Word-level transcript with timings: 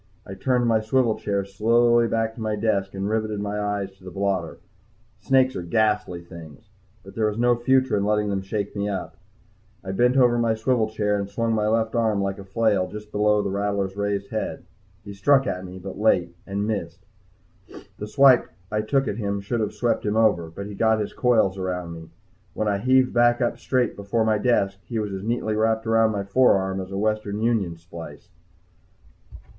I 0.25 0.33
turned 0.33 0.65
my 0.65 0.79
swivel 0.81 1.13
chair 1.19 1.45
slowly 1.45 2.07
back 2.07 2.33
to 2.33 2.41
my 2.41 2.55
desk 2.55 2.95
and 2.95 3.07
riveted 3.07 3.39
my 3.39 3.59
eyes 3.61 3.91
to 3.97 4.03
the 4.03 4.09
blotter. 4.09 4.57
Snakes 5.19 5.55
are 5.55 5.61
ghastly 5.61 6.23
things. 6.23 6.69
But 7.03 7.13
there 7.13 7.27
was 7.27 7.37
no 7.37 7.55
future 7.55 7.95
in 7.95 8.03
letting 8.03 8.27
them 8.29 8.41
shake 8.41 8.75
me 8.75 8.89
up. 8.89 9.15
I 9.83 9.91
bent 9.91 10.17
over 10.17 10.37
in 10.37 10.41
my 10.41 10.55
swivel 10.55 10.89
chair 10.89 11.19
and 11.19 11.29
swung 11.29 11.53
my 11.53 11.67
left 11.67 11.93
arm 11.93 12.19
like 12.19 12.39
a 12.39 12.43
flail 12.43 12.87
just 12.89 13.11
below 13.11 13.43
this 13.43 13.53
rattler's 13.53 13.95
raised 13.95 14.31
head. 14.31 14.63
He 15.05 15.13
struck 15.13 15.45
at 15.45 15.63
me, 15.63 15.77
but 15.77 15.99
late, 15.99 16.35
and 16.47 16.65
missed. 16.65 17.05
The 17.99 18.07
swipe 18.07 18.49
I 18.71 18.81
took 18.81 19.07
at 19.07 19.17
him 19.17 19.39
should 19.39 19.59
have 19.59 19.71
swept 19.75 20.03
him 20.03 20.15
over, 20.17 20.49
but 20.49 20.65
he 20.65 20.73
got 20.73 20.99
his 20.99 21.13
coils 21.13 21.59
around 21.59 21.93
me. 21.93 22.09
When 22.55 22.67
I 22.67 22.79
heaved 22.79 23.13
back 23.13 23.39
up 23.39 23.59
straight 23.59 23.95
before 23.95 24.25
my 24.25 24.39
desk, 24.39 24.79
he 24.83 24.97
was 24.97 25.13
as 25.13 25.21
neatly 25.21 25.55
wrapped 25.55 25.85
around 25.85 26.11
my 26.11 26.23
forearm 26.23 26.81
as 26.81 26.89
a 26.91 26.97
Western 26.97 27.39
Union 27.39 27.77
splice. 27.77 28.29